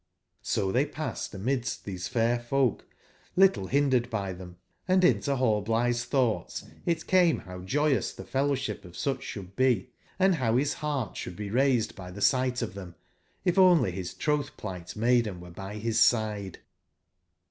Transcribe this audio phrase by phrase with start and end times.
[0.43, 2.87] Sotbcypassedamidsttbese fair folk
[3.35, 9.55] little bindered by tbem, & into Hallblitbe's tbougbtsitcame bow joyous tbe fellowship of sucb sbould
[9.55, 12.95] be and bow bis beart sbould be raised by tbe sight of tbem,
[13.45, 16.57] if only bis trotb/pligbt maiden were by bis side.